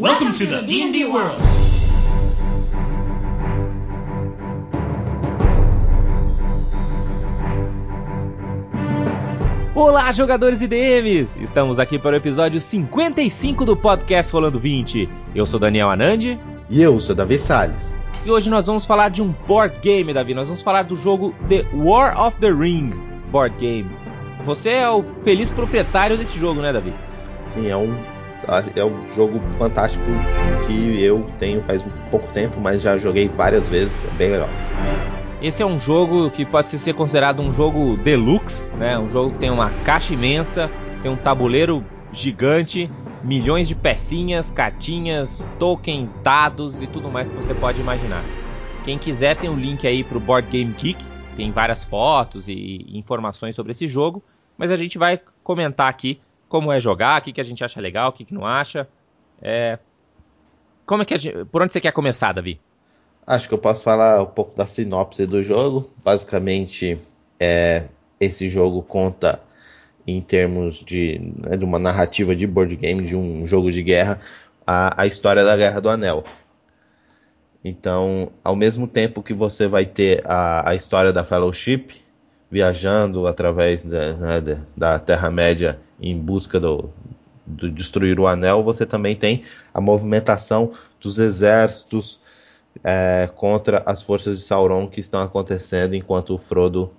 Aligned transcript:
Welcome 0.00 0.32
to 0.32 0.46
the 0.46 0.62
D&D 0.62 1.04
world. 1.04 1.36
Olá, 9.74 10.10
jogadores 10.10 10.62
e 10.62 10.66
DMs! 10.66 11.38
Estamos 11.42 11.78
aqui 11.78 11.98
para 11.98 12.12
o 12.12 12.16
episódio 12.16 12.58
55 12.58 13.66
do 13.66 13.76
podcast 13.76 14.32
Rolando 14.32 14.58
20. 14.58 15.06
Eu 15.34 15.44
sou 15.44 15.60
Daniel 15.60 15.90
Anandi. 15.90 16.40
E 16.70 16.80
eu 16.80 16.98
sou 16.98 17.14
Davi 17.14 17.38
Salles. 17.38 17.82
E 18.24 18.30
hoje 18.30 18.48
nós 18.48 18.68
vamos 18.68 18.86
falar 18.86 19.10
de 19.10 19.20
um 19.20 19.34
board 19.46 19.80
game, 19.82 20.14
Davi. 20.14 20.32
Nós 20.32 20.48
vamos 20.48 20.62
falar 20.62 20.84
do 20.84 20.96
jogo 20.96 21.34
The 21.46 21.66
War 21.74 22.18
of 22.18 22.38
the 22.38 22.50
Ring 22.50 22.94
board 23.30 23.54
game. 23.58 23.90
Você 24.46 24.70
é 24.70 24.88
o 24.88 25.04
feliz 25.22 25.50
proprietário 25.50 26.16
desse 26.16 26.38
jogo, 26.38 26.62
né, 26.62 26.72
Davi? 26.72 26.94
Sim, 27.52 27.68
é 27.68 27.76
um 27.76 27.94
é 28.74 28.84
um 28.84 29.10
jogo 29.10 29.40
fantástico 29.56 30.04
que 30.66 31.02
eu 31.02 31.28
tenho 31.38 31.62
faz 31.62 31.82
pouco 32.10 32.26
tempo, 32.32 32.60
mas 32.60 32.82
já 32.82 32.96
joguei 32.96 33.28
várias 33.28 33.68
vezes, 33.68 33.96
é 34.04 34.14
bem 34.16 34.30
legal. 34.30 34.48
Esse 35.42 35.62
é 35.62 35.66
um 35.66 35.78
jogo 35.78 36.30
que 36.30 36.44
pode 36.44 36.68
ser 36.68 36.92
considerado 36.92 37.40
um 37.40 37.52
jogo 37.52 37.96
deluxe, 37.96 38.70
né? 38.72 38.98
Um 38.98 39.08
jogo 39.08 39.32
que 39.32 39.38
tem 39.38 39.50
uma 39.50 39.70
caixa 39.84 40.12
imensa, 40.12 40.70
tem 41.02 41.10
um 41.10 41.16
tabuleiro 41.16 41.84
gigante, 42.12 42.90
milhões 43.22 43.66
de 43.66 43.74
pecinhas, 43.74 44.50
cartinhas, 44.50 45.44
tokens, 45.58 46.16
dados 46.16 46.82
e 46.82 46.86
tudo 46.86 47.10
mais 47.10 47.30
que 47.30 47.36
você 47.36 47.54
pode 47.54 47.80
imaginar. 47.80 48.22
Quem 48.84 48.98
quiser 48.98 49.36
tem 49.36 49.48
um 49.48 49.56
link 49.56 49.86
aí 49.86 50.04
pro 50.04 50.20
Board 50.20 50.48
Game 50.50 50.74
Geek, 50.76 51.02
tem 51.36 51.50
várias 51.50 51.84
fotos 51.84 52.48
e 52.48 52.86
informações 52.92 53.56
sobre 53.56 53.72
esse 53.72 53.86
jogo, 53.86 54.22
mas 54.58 54.70
a 54.70 54.76
gente 54.76 54.98
vai 54.98 55.20
comentar 55.42 55.88
aqui 55.88 56.20
como 56.50 56.72
é 56.72 56.80
jogar, 56.80 57.20
o 57.20 57.24
que, 57.24 57.32
que 57.32 57.40
a 57.40 57.44
gente 57.44 57.64
acha 57.64 57.80
legal, 57.80 58.10
o 58.10 58.12
que, 58.12 58.24
que 58.24 58.34
não 58.34 58.44
acha. 58.44 58.86
É... 59.40 59.78
Como 60.84 61.00
é 61.00 61.04
que 61.06 61.16
gente... 61.16 61.44
Por 61.44 61.62
onde 61.62 61.72
você 61.72 61.80
quer 61.80 61.92
começar, 61.92 62.32
Davi? 62.32 62.60
Acho 63.24 63.48
que 63.48 63.54
eu 63.54 63.58
posso 63.58 63.84
falar 63.84 64.20
um 64.20 64.26
pouco 64.26 64.56
da 64.56 64.66
sinopse 64.66 65.24
do 65.26 65.44
jogo. 65.44 65.88
Basicamente, 66.04 67.00
é, 67.38 67.84
esse 68.18 68.50
jogo 68.50 68.82
conta 68.82 69.40
em 70.04 70.20
termos 70.20 70.82
de, 70.84 71.20
né, 71.38 71.56
de 71.56 71.64
uma 71.64 71.78
narrativa 71.78 72.34
de 72.34 72.48
board 72.48 72.74
game, 72.74 73.06
de 73.06 73.14
um 73.14 73.46
jogo 73.46 73.70
de 73.70 73.80
guerra, 73.80 74.18
a, 74.66 75.02
a 75.02 75.06
história 75.06 75.44
da 75.44 75.56
Guerra 75.56 75.80
do 75.80 75.88
Anel. 75.88 76.24
Então, 77.64 78.32
ao 78.42 78.56
mesmo 78.56 78.88
tempo 78.88 79.22
que 79.22 79.32
você 79.32 79.68
vai 79.68 79.86
ter 79.86 80.20
a, 80.26 80.70
a 80.70 80.74
história 80.74 81.12
da 81.12 81.22
Fellowship, 81.22 81.90
viajando 82.50 83.26
através 83.26 83.84
da, 83.84 84.12
né, 84.14 84.64
da 84.76 84.98
Terra-média 84.98 85.78
em 86.00 86.18
busca 86.18 86.58
do, 86.58 86.90
do 87.46 87.70
destruir 87.70 88.18
o 88.18 88.26
anel, 88.26 88.62
você 88.62 88.84
também 88.84 89.14
tem 89.14 89.44
a 89.72 89.80
movimentação 89.80 90.72
dos 91.00 91.18
exércitos 91.18 92.20
é, 92.82 93.28
contra 93.34 93.82
as 93.86 94.02
forças 94.02 94.38
de 94.38 94.44
Sauron 94.44 94.88
que 94.88 95.00
estão 95.00 95.22
acontecendo 95.22 95.94
enquanto 95.94 96.38
Frodo 96.38 96.92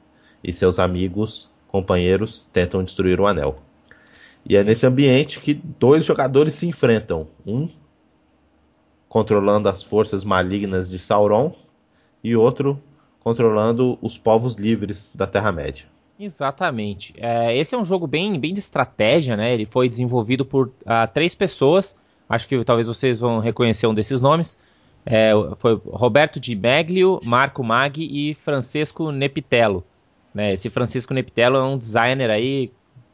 e 0.43 0.53
seus 0.53 0.79
amigos, 0.79 1.49
companheiros, 1.67 2.47
tentam 2.51 2.83
destruir 2.83 3.19
o 3.19 3.27
anel. 3.27 3.55
E 4.45 4.55
é 4.55 4.63
nesse 4.63 4.85
ambiente 4.85 5.39
que 5.39 5.53
dois 5.53 6.03
jogadores 6.03 6.55
se 6.55 6.65
enfrentam. 6.65 7.27
Um 7.45 7.69
controlando 9.07 9.67
as 9.67 9.83
forças 9.83 10.23
malignas 10.23 10.89
de 10.89 10.97
Sauron 10.97 11.53
e 12.23 12.35
outro 12.35 12.81
controlando 13.23 13.97
os 14.01 14.17
povos 14.17 14.55
livres 14.55 15.11
da 15.13 15.27
Terra-média. 15.27 15.85
Exatamente. 16.19 17.13
É, 17.17 17.57
esse 17.57 17.73
é 17.73 17.77
um 17.77 17.83
jogo 17.83 18.05
bem, 18.05 18.39
bem 18.39 18.53
de 18.53 18.59
estratégia, 18.59 19.35
né? 19.35 19.53
Ele 19.53 19.65
foi 19.65 19.89
desenvolvido 19.89 20.45
por 20.45 20.67
uh, 20.67 21.07
três 21.13 21.33
pessoas. 21.33 21.95
Acho 22.29 22.47
que 22.47 22.63
talvez 22.63 22.87
vocês 22.87 23.19
vão 23.19 23.39
reconhecer 23.39 23.87
um 23.87 23.93
desses 23.93 24.21
nomes. 24.21 24.59
É, 25.05 25.31
foi 25.57 25.81
Roberto 25.85 26.39
Di 26.39 26.55
Meglio, 26.55 27.19
Marco 27.23 27.63
Maggi 27.63 28.03
e 28.03 28.33
Francisco 28.35 29.11
Nepitello. 29.11 29.83
Né? 30.33 30.53
Esse 30.53 30.69
Francisco 30.69 31.13
Nepitello 31.13 31.57
é 31.57 31.63
um 31.63 31.77
designer 31.77 32.29
aí 32.29 32.71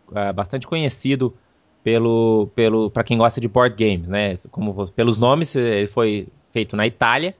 uh, 0.09 0.33
bastante 0.33 0.67
conhecido 0.67 1.33
pelo, 1.83 2.49
pelo 2.53 2.91
para 2.91 3.03
quem 3.03 3.17
gosta 3.17 3.39
de 3.39 3.47
board 3.47 3.75
games, 3.77 4.09
né? 4.09 4.35
Como 4.51 4.89
pelos 4.89 5.17
nomes, 5.17 5.55
ele 5.55 5.87
foi 5.87 6.27
feito 6.51 6.75
na 6.75 6.85
Itália. 6.85 7.33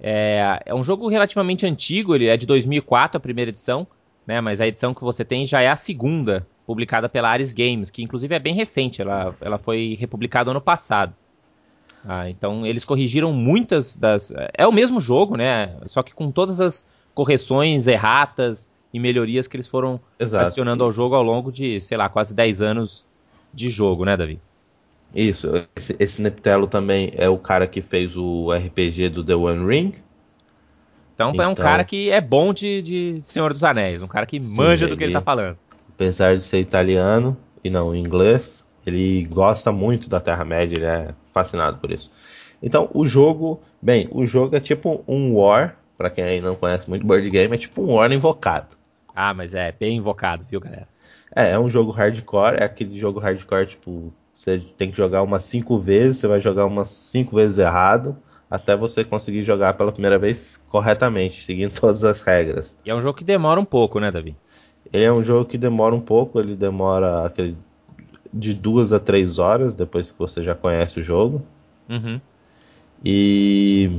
É, 0.00 0.62
é 0.64 0.74
um 0.74 0.84
jogo 0.84 1.08
relativamente 1.08 1.66
antigo, 1.66 2.14
ele 2.14 2.26
é 2.26 2.36
de 2.36 2.46
2004, 2.46 3.16
a 3.16 3.20
primeira 3.20 3.50
edição, 3.50 3.86
né? 4.26 4.40
Mas 4.40 4.60
a 4.60 4.66
edição 4.66 4.94
que 4.94 5.02
você 5.02 5.24
tem 5.24 5.44
já 5.46 5.60
é 5.60 5.68
a 5.68 5.76
segunda, 5.76 6.46
publicada 6.66 7.08
pela 7.08 7.30
Ares 7.30 7.52
Games, 7.52 7.90
que 7.90 8.02
inclusive 8.02 8.34
é 8.34 8.38
bem 8.38 8.54
recente, 8.54 9.00
ela, 9.00 9.34
ela 9.40 9.58
foi 9.58 9.96
republicada 9.98 10.50
ano 10.50 10.60
passado. 10.60 11.14
Ah, 12.06 12.28
então 12.28 12.64
eles 12.64 12.84
corrigiram 12.84 13.32
muitas 13.32 13.96
das. 13.96 14.32
É 14.54 14.66
o 14.66 14.72
mesmo 14.72 15.00
jogo, 15.00 15.36
né? 15.36 15.76
Só 15.86 16.02
que 16.02 16.14
com 16.14 16.30
todas 16.30 16.60
as 16.60 16.86
correções 17.14 17.86
erratas 17.86 18.70
e 18.92 19.00
melhorias 19.00 19.48
que 19.48 19.56
eles 19.56 19.66
foram 19.66 20.00
Exato. 20.18 20.46
adicionando 20.46 20.84
ao 20.84 20.92
jogo 20.92 21.14
ao 21.14 21.22
longo 21.22 21.50
de, 21.50 21.80
sei 21.80 21.96
lá, 21.96 22.08
quase 22.08 22.34
10 22.34 22.60
anos 22.60 23.06
de 23.52 23.68
jogo, 23.68 24.04
né, 24.04 24.16
Davi? 24.16 24.40
Isso, 25.14 25.48
esse, 25.74 25.96
esse 25.98 26.20
Neptelo 26.22 26.66
também 26.66 27.12
é 27.16 27.28
o 27.28 27.38
cara 27.38 27.66
que 27.66 27.80
fez 27.80 28.16
o 28.16 28.52
RPG 28.52 29.08
do 29.08 29.24
The 29.24 29.34
One 29.34 29.66
Ring. 29.66 29.94
Então, 31.14 31.30
então 31.30 31.44
é 31.44 31.48
um 31.48 31.52
então- 31.52 31.64
cara 31.64 31.84
que 31.84 32.10
é 32.10 32.20
bom 32.20 32.52
de, 32.52 32.82
de 32.82 33.20
Senhor 33.22 33.52
dos 33.52 33.64
Anéis, 33.64 34.02
um 34.02 34.06
cara 34.06 34.26
que 34.26 34.40
sim, 34.42 34.56
manja 34.56 34.86
do 34.86 34.96
que 34.96 35.04
ele 35.04 35.12
tá 35.12 35.22
falando. 35.22 35.58
Apesar 35.88 36.36
de 36.36 36.42
ser 36.42 36.60
italiano 36.60 37.36
e 37.64 37.70
não 37.70 37.94
inglês, 37.94 38.64
ele 38.86 39.24
gosta 39.24 39.72
muito 39.72 40.08
da 40.08 40.20
Terra-média, 40.20 40.76
ele 40.76 40.86
é 40.86 41.14
fascinado 41.32 41.78
por 41.78 41.90
isso. 41.90 42.10
Então, 42.62 42.88
o 42.94 43.04
jogo, 43.04 43.60
bem, 43.80 44.08
o 44.12 44.26
jogo 44.26 44.54
é 44.56 44.60
tipo 44.60 45.02
um 45.08 45.34
War, 45.34 45.76
para 45.96 46.10
quem 46.10 46.24
aí 46.24 46.40
não 46.40 46.54
conhece 46.54 46.88
muito 46.88 47.04
board 47.06 47.28
game, 47.30 47.54
é 47.54 47.58
tipo 47.58 47.82
um 47.82 47.94
War 47.94 48.12
invocado. 48.12 48.76
Ah, 49.14 49.34
mas 49.34 49.54
é 49.54 49.72
bem 49.72 49.96
invocado, 49.96 50.44
viu, 50.48 50.60
galera? 50.60 50.86
É, 51.34 51.50
é 51.50 51.58
um 51.58 51.68
jogo 51.68 51.90
hardcore, 51.90 52.58
é 52.58 52.64
aquele 52.64 52.96
jogo 52.96 53.18
hardcore, 53.18 53.66
tipo, 53.66 54.12
você 54.38 54.62
tem 54.78 54.88
que 54.88 54.96
jogar 54.96 55.24
umas 55.24 55.42
cinco 55.42 55.80
vezes, 55.80 56.18
você 56.18 56.28
vai 56.28 56.40
jogar 56.40 56.64
umas 56.64 56.88
cinco 56.90 57.34
vezes 57.34 57.58
errado, 57.58 58.16
até 58.48 58.76
você 58.76 59.04
conseguir 59.04 59.42
jogar 59.42 59.74
pela 59.74 59.90
primeira 59.90 60.16
vez 60.16 60.62
corretamente, 60.68 61.42
seguindo 61.42 61.72
todas 61.74 62.04
as 62.04 62.22
regras. 62.22 62.76
E 62.86 62.90
é 62.90 62.94
um 62.94 63.02
jogo 63.02 63.18
que 63.18 63.24
demora 63.24 63.58
um 63.58 63.64
pouco, 63.64 63.98
né, 63.98 64.12
Davi? 64.12 64.36
Ele 64.92 65.02
é 65.02 65.12
um 65.12 65.24
jogo 65.24 65.44
que 65.44 65.58
demora 65.58 65.92
um 65.92 66.00
pouco, 66.00 66.38
ele 66.38 66.54
demora 66.54 67.26
aquele 67.26 67.56
de 68.32 68.54
duas 68.54 68.92
a 68.92 69.00
três 69.00 69.40
horas 69.40 69.74
depois 69.74 70.12
que 70.12 70.18
você 70.18 70.40
já 70.44 70.54
conhece 70.54 71.00
o 71.00 71.02
jogo. 71.02 71.42
Uhum. 71.88 72.20
E, 73.04 73.90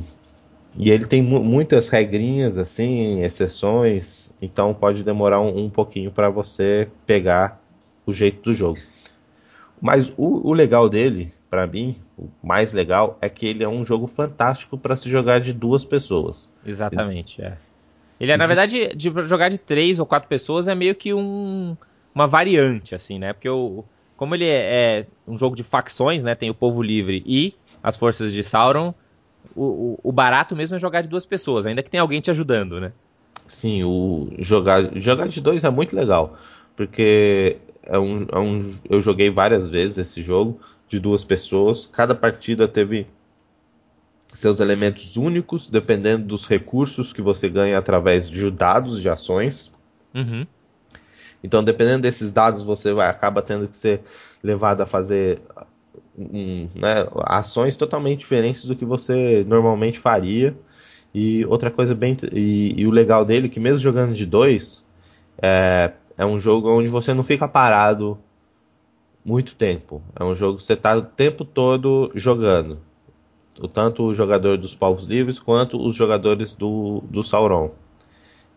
e 0.77 0.89
ele 0.89 1.05
tem 1.05 1.21
mu 1.21 1.43
muitas 1.43 1.89
regrinhas, 1.89 2.57
assim, 2.57 3.21
exceções, 3.23 4.31
então 4.41 4.73
pode 4.73 5.03
demorar 5.03 5.41
um, 5.41 5.65
um 5.65 5.69
pouquinho 5.69 6.11
para 6.11 6.29
você 6.29 6.87
pegar 7.05 7.61
o 8.05 8.13
jeito 8.13 8.41
do 8.41 8.53
jogo. 8.53 8.79
Mas 9.81 10.11
o, 10.17 10.49
o 10.49 10.53
legal 10.53 10.89
dele, 10.89 11.33
para 11.49 11.65
mim, 11.65 11.95
o 12.17 12.27
mais 12.43 12.73
legal, 12.73 13.17
é 13.21 13.29
que 13.29 13.45
ele 13.45 13.63
é 13.63 13.69
um 13.69 13.85
jogo 13.85 14.07
fantástico 14.07 14.77
para 14.77 14.95
se 14.95 15.09
jogar 15.09 15.39
de 15.39 15.53
duas 15.53 15.85
pessoas. 15.85 16.51
Exatamente, 16.65 17.41
é. 17.41 17.57
Ele 18.19 18.31
é, 18.31 18.37
na 18.37 18.45
verdade, 18.45 18.93
de 18.95 19.11
jogar 19.25 19.49
de 19.49 19.57
três 19.57 19.97
ou 19.97 20.05
quatro 20.05 20.27
pessoas 20.27 20.67
é 20.67 20.75
meio 20.75 20.93
que 20.93 21.13
um, 21.13 21.77
uma 22.13 22.27
variante, 22.27 22.93
assim, 22.93 23.17
né? 23.17 23.31
Porque 23.31 23.49
o, 23.49 23.85
como 24.17 24.35
ele 24.35 24.45
é, 24.45 24.99
é, 24.99 25.05
um 25.25 25.37
jogo 25.37 25.55
de 25.55 25.63
facções, 25.63 26.23
né? 26.23 26.35
Tem 26.35 26.49
o 26.49 26.53
povo 26.53 26.81
livre 26.81 27.23
e 27.25 27.53
as 27.81 27.95
forças 27.95 28.33
de 28.33 28.43
Sauron. 28.43 28.93
O, 29.55 29.63
o, 29.63 29.99
o, 30.03 30.11
barato 30.11 30.55
mesmo 30.55 30.75
é 30.75 30.79
jogar 30.79 31.01
de 31.01 31.07
duas 31.07 31.25
pessoas, 31.25 31.65
ainda 31.65 31.81
que 31.81 31.89
tem 31.89 31.99
alguém 31.99 32.19
te 32.19 32.29
ajudando, 32.29 32.81
né? 32.81 32.91
Sim, 33.47 33.83
o 33.85 34.29
jogar, 34.37 34.91
jogar 34.99 35.29
de 35.29 35.39
dois 35.39 35.63
é 35.63 35.69
muito 35.69 35.95
legal. 35.95 36.37
Porque 36.75 37.57
é 37.83 37.97
um, 37.97 38.25
é 38.31 38.39
um, 38.39 38.75
eu 38.89 39.01
joguei 39.01 39.29
várias 39.29 39.69
vezes 39.69 39.97
esse 39.97 40.21
jogo 40.21 40.59
de 40.87 40.99
duas 40.99 41.23
pessoas. 41.23 41.85
Cada 41.91 42.15
partida 42.15 42.67
teve 42.67 43.07
seus 44.33 44.59
elementos 44.59 45.17
únicos, 45.17 45.67
dependendo 45.67 46.25
dos 46.25 46.47
recursos 46.47 47.11
que 47.11 47.21
você 47.21 47.49
ganha 47.49 47.77
através 47.77 48.29
de 48.29 48.49
dados 48.51 49.01
de 49.01 49.09
ações. 49.09 49.71
Uhum. 50.13 50.45
Então, 51.43 51.63
dependendo 51.63 52.01
desses 52.01 52.31
dados, 52.31 52.63
você 52.63 52.93
vai, 52.93 53.09
acaba 53.09 53.41
tendo 53.41 53.67
que 53.67 53.77
ser 53.77 54.01
levado 54.43 54.81
a 54.81 54.85
fazer 54.85 55.41
um, 56.17 56.67
né, 56.75 57.07
ações 57.25 57.75
totalmente 57.75 58.19
diferentes 58.19 58.65
do 58.65 58.75
que 58.75 58.85
você 58.85 59.43
normalmente 59.47 59.99
faria. 59.99 60.55
E 61.13 61.45
outra 61.45 61.71
coisa 61.71 61.95
bem. 61.95 62.15
E, 62.31 62.73
e 62.77 62.85
o 62.85 62.91
legal 62.91 63.25
dele 63.25 63.47
é 63.47 63.49
que, 63.49 63.59
mesmo 63.59 63.79
jogando 63.79 64.13
de 64.13 64.25
dois, 64.25 64.83
é, 65.41 65.93
é 66.19 66.25
um 66.25 66.37
jogo 66.37 66.69
onde 66.69 66.89
você 66.89 67.13
não 67.13 67.23
fica 67.23 67.47
parado 67.47 68.19
muito 69.23 69.55
tempo. 69.55 70.03
É 70.13 70.21
um 70.21 70.35
jogo 70.35 70.57
que 70.57 70.63
você 70.65 70.73
está 70.73 70.93
o 70.97 71.01
tempo 71.01 71.45
todo 71.45 72.11
jogando. 72.13 72.77
Tanto 73.71 74.03
o 74.03 74.13
jogador 74.13 74.57
dos 74.57 74.75
povos 74.75 75.05
livres 75.05 75.39
quanto 75.39 75.79
os 75.79 75.95
jogadores 75.95 76.53
do, 76.53 77.01
do 77.09 77.23
Sauron. 77.23 77.71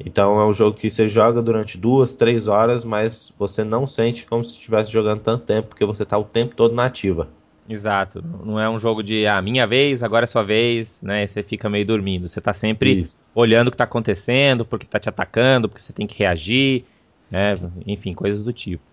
Então 0.05 0.41
é 0.41 0.45
um 0.45 0.53
jogo 0.53 0.77
que 0.77 0.91
você 0.91 1.07
joga 1.07 1.41
durante 1.41 1.79
duas, 1.79 2.17
três 2.17 2.49
horas, 2.49 2.85
mas 2.85 3.33
você 3.39 3.63
não 3.63 3.87
sente 3.87 4.27
como 4.27 4.45
se 4.45 4.55
estivesse 4.55 4.91
jogando 4.91 5.21
tanto 5.21 5.45
tempo, 5.45 5.69
porque 5.69 5.85
você 5.85 6.03
está 6.03 6.19
o 6.19 6.25
tempo 6.25 6.57
todo 6.57 6.75
na 6.75 6.87
ativa. 6.87 7.29
Exato. 7.69 8.25
Não 8.45 8.59
é 8.59 8.69
um 8.69 8.79
jogo 8.81 9.05
de 9.05 9.25
a 9.25 9.39
ah, 9.39 9.43
minha 9.43 9.69
vez, 9.69 10.03
agora 10.03 10.25
é 10.25 10.27
sua 10.27 10.43
vez, 10.43 11.01
né? 11.01 11.29
Você 11.29 11.45
fica 11.45 11.71
meio 11.71 11.87
dormindo. 11.87 12.29
Você 12.29 12.41
tá 12.41 12.53
sempre 12.53 13.03
Isso. 13.03 13.17
olhando 13.33 13.69
o 13.69 13.71
que 13.71 13.77
tá 13.77 13.85
acontecendo, 13.85 14.65
porque 14.65 14.85
tá 14.85 14.99
te 14.99 15.09
atacando, 15.09 15.69
porque 15.69 15.81
você 15.81 15.93
tem 15.93 16.09
que 16.09 16.19
reagir, 16.19 16.85
né? 17.33 17.59
Enfim, 17.87 18.13
coisas 18.13 18.45
do 18.45 18.53
tipo. 18.53 18.85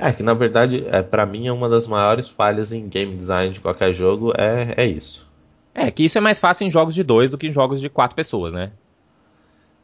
É 0.00 0.12
que 0.12 0.22
na 0.22 0.34
verdade, 0.34 0.84
é, 0.88 1.02
para 1.02 1.24
mim, 1.24 1.46
é 1.46 1.52
uma 1.52 1.68
das 1.68 1.86
maiores 1.86 2.28
falhas 2.28 2.72
em 2.72 2.88
game 2.88 3.14
design 3.14 3.54
de 3.54 3.60
qualquer 3.60 3.92
jogo 3.92 4.32
é, 4.36 4.74
é 4.76 4.86
isso. 4.86 5.26
É, 5.74 5.90
que 5.90 6.04
isso 6.04 6.16
é 6.16 6.20
mais 6.20 6.40
fácil 6.40 6.66
em 6.66 6.70
jogos 6.70 6.94
de 6.94 7.02
dois 7.02 7.30
do 7.30 7.38
que 7.38 7.46
em 7.46 7.52
jogos 7.52 7.80
de 7.80 7.90
quatro 7.90 8.16
pessoas, 8.16 8.54
né? 8.54 8.72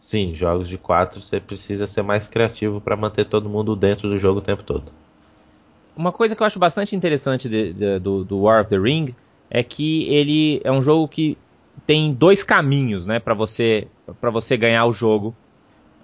Sim, 0.01 0.35
jogos 0.35 0.69
de 0.69 0.79
quatro 0.79 1.21
você 1.21 1.39
precisa 1.39 1.87
ser 1.87 2.03
mais 2.03 2.27
criativo 2.27 2.81
para 2.81 2.97
manter 2.97 3.27
todo 3.27 3.49
mundo 3.49 3.77
dentro 3.77 4.09
do 4.09 4.17
jogo 4.17 4.39
o 4.41 4.43
tempo 4.43 4.63
todo. 4.63 4.91
Uma 5.95 6.11
coisa 6.11 6.35
que 6.35 6.43
eu 6.43 6.47
acho 6.47 6.59
bastante 6.59 6.97
interessante 6.97 7.49
de, 7.49 7.75
de, 7.75 7.99
do, 7.99 8.25
do, 8.25 8.41
War 8.41 8.63
of 8.63 8.71
the 8.71 8.79
Ring 8.79 9.15
é 9.51 9.63
que 9.63 10.05
ele 10.09 10.61
é 10.65 10.73
um 10.73 10.83
jogo 10.83 11.07
que 11.07 11.37
tem 11.87 12.13
dois 12.15 12.43
caminhos, 12.43 13.07
né, 13.07 13.21
para 13.21 13.35
você 13.35 13.87
para 14.21 14.31
você 14.31 14.57
ganhar 14.57 14.87
o 14.87 14.93
jogo, 14.93 15.37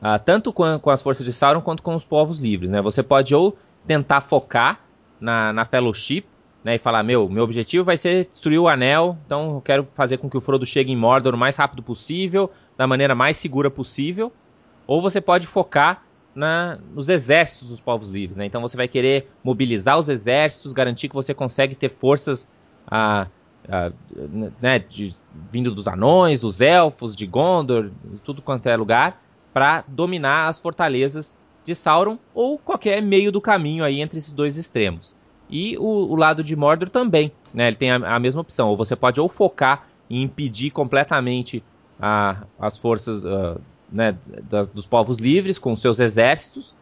uh, 0.03 0.19
tanto 0.25 0.53
com, 0.53 0.79
com, 0.79 0.91
as 0.91 1.03
forças 1.03 1.25
de 1.25 1.33
Sauron 1.33 1.61
quanto 1.61 1.83
com 1.83 1.95
os 1.95 2.05
povos 2.05 2.41
livres, 2.41 2.71
né? 2.71 2.81
Você 2.83 3.03
pode 3.03 3.35
ou 3.35 3.56
tentar 3.87 4.21
focar 4.21 4.81
na, 5.21 5.53
na 5.53 5.65
Fellowship, 5.65 6.25
né, 6.62 6.75
e 6.75 6.79
falar, 6.79 7.03
meu, 7.03 7.29
meu 7.29 7.45
objetivo 7.45 7.85
vai 7.85 7.97
ser 7.97 8.27
destruir 8.27 8.59
o 8.59 8.69
anel, 8.69 9.17
então 9.25 9.55
eu 9.55 9.61
quero 9.61 9.89
fazer 9.95 10.19
com 10.19 10.29
que 10.29 10.37
o 10.37 10.41
Frodo 10.41 10.67
chegue 10.67 10.93
em 10.93 10.97
Mordor 10.97 11.35
o 11.35 11.39
mais 11.39 11.56
rápido 11.56 11.83
possível, 11.83 12.50
da 12.77 12.87
maneira 12.87 13.15
mais 13.15 13.37
segura 13.37 13.71
possível, 13.71 14.33
ou 14.87 15.00
você 15.00 15.21
pode 15.21 15.47
focar 15.47 16.03
na, 16.35 16.79
nos 16.95 17.09
exércitos 17.09 17.69
dos 17.69 17.81
povos 17.81 18.11
livres, 18.11 18.37
né? 18.37 18.45
Então 18.45 18.61
você 18.61 18.77
vai 18.77 18.87
querer 18.87 19.29
mobilizar 19.43 19.99
os 19.99 20.09
exércitos, 20.09 20.73
garantir 20.73 21.09
que 21.09 21.15
você 21.15 21.33
consegue 21.33 21.75
ter 21.75 21.89
forças 21.89 22.50
a, 22.87 23.27
a, 23.69 23.91
né, 24.61 24.79
de, 24.79 25.12
vindo 25.50 25.75
dos 25.75 25.89
anões, 25.89 26.41
dos 26.41 26.61
elfos, 26.61 27.17
de 27.17 27.27
Gondor, 27.27 27.91
tudo 28.23 28.41
quanto 28.41 28.69
é 28.69 28.77
lugar, 28.77 29.21
para 29.53 29.85
dominar 29.89 30.49
as 30.49 30.59
fortalezas 30.59 31.37
de 31.65 31.75
Sauron 31.75 32.19
ou 32.35 32.59
qualquer 32.59 33.03
meio 33.03 33.31
do 33.31 33.41
caminho 33.41 33.85
aí 33.85 34.00
entre 34.00 34.19
esses 34.19 34.33
dois 34.33 34.56
extremos. 34.56 35.15
E 35.50 35.77
o, 35.79 35.83
o 35.83 36.15
lado 36.15 36.45
de 36.45 36.55
Mordor 36.55 36.91
também, 36.91 37.33
né? 37.53 37.69
Ele 37.69 37.77
tem 37.77 37.91
a, 37.91 37.97
a, 37.97 38.19
mesma 38.19 38.41
opção. 38.41 38.69
Ou 38.69 38.77
você 38.77 38.95
pode 38.95 39.21
ou 39.21 39.29
focar 39.29 39.87
em 40.09 40.23
impedir 40.23 40.71
completamente 40.71 41.62
a, 42.00 42.45
as 42.59 42.79
forças 42.79 43.25
uh, 43.25 43.61
né, 43.91 44.17
das, 44.49 44.71
dos 44.71 44.87
povos 44.87 45.19
livres 45.19 45.59
com 45.59 45.75
seus 45.75 46.00
exércitos, 46.00 46.75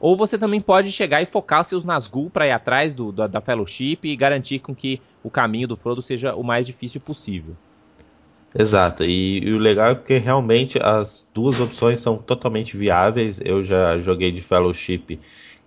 ou 0.00 0.16
você 0.16 0.36
também 0.36 0.60
pode 0.60 0.90
chegar 0.92 1.22
e 1.22 1.26
focar 1.26 1.64
seus 1.64 1.84
Nazgûl 1.84 2.28
para 2.28 2.46
ir 2.46 2.50
atrás 2.50 2.94
do, 2.94 3.12
da 3.12 3.40
Fellowship 3.40 4.00
e 4.02 4.16
garantir 4.16 4.58
com 4.58 4.74
que 4.74 5.00
o 5.22 5.30
caminho 5.30 5.68
do 5.68 5.76
Frodo 5.76 6.02
seja 6.02 6.34
o 6.34 6.42
mais 6.42 6.66
difícil 6.66 7.00
possível. 7.00 7.56
Exato, 8.56 9.02
e, 9.04 9.40
e, 9.40 9.52
o 9.52 9.58
legal 9.58 9.88
é 9.88 9.94
porque 9.94 10.16
realmente 10.16 10.78
as 10.80 11.28
duas 11.34 11.58
opções 11.58 12.00
são 12.00 12.16
totalmente 12.16 12.76
viáveis. 12.76 13.40
Eu 13.44 13.62
já 13.64 13.98
joguei 13.98 14.30
de 14.30 14.40
Fellowship 14.40 15.18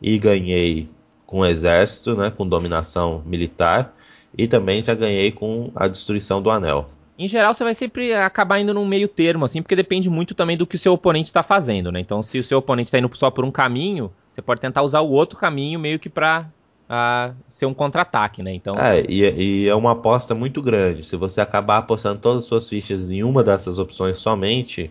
e 0.02 0.18
ganhei 0.18 0.88
com 1.26 1.46
exército, 1.46 2.16
né, 2.16 2.32
com 2.32 2.48
dominação 2.48 3.22
militar, 3.26 3.94
e 4.38 4.48
também 4.48 4.82
já 4.82 4.94
ganhei 4.94 5.32
com 5.32 5.70
a 5.76 5.88
destruição 5.88 6.42
do 6.42 6.50
anel 6.50 6.90
em 7.18 7.28
geral 7.28 7.54
você 7.54 7.64
vai 7.64 7.74
sempre 7.74 8.14
acabar 8.14 8.60
indo 8.60 8.74
num 8.74 8.86
meio 8.86 9.08
termo, 9.08 9.44
assim, 9.44 9.62
porque 9.62 9.76
depende 9.76 10.10
muito 10.10 10.36
também 10.36 10.56
do 10.56 10.68
que 10.68 10.76
o 10.76 10.80
seu 10.80 10.94
oponente 10.94 11.28
está 11.28 11.42
fazendo, 11.42 11.92
né? 11.92 12.00
Então, 12.00 12.22
se 12.22 12.38
o 12.38 12.44
seu 12.44 12.60
oponente 12.60 12.90
está 12.90 13.00
indo 13.00 13.10
só 13.16 13.32
por 13.32 13.44
um 13.44 13.52
caminho, 13.52 14.12
você 14.32 14.42
pode 14.42 14.62
tentar 14.62 14.84
usar 14.84 15.02
o 15.02 15.10
outro 15.10 15.38
caminho 15.38 15.80
meio 15.80 15.98
que 15.98 16.10
para 16.10 16.46
ah, 16.90 17.34
ser 17.50 17.66
um 17.66 17.74
contra-ataque, 17.74 18.42
né? 18.42 18.54
Então, 18.54 18.76
é, 18.76 19.04
e, 19.08 19.24
e, 19.24 19.68
é 19.68 19.76
uma 19.76 19.92
aposta 19.92 20.34
muito 20.34 20.62
grande. 20.62 21.04
Se 21.04 21.16
você 21.16 21.42
acabar 21.42 21.80
apostando 21.80 22.20
todas 22.20 22.44
as 22.44 22.48
suas 22.48 22.70
fichas 22.70 23.10
em 23.10 23.24
uma 23.24 23.44
dessas 23.44 23.78
opções 23.78 24.18
somente, 24.18 24.90